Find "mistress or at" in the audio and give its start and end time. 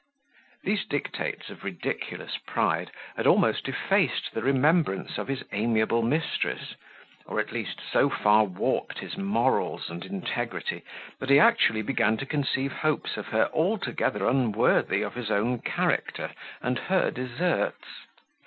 6.01-7.51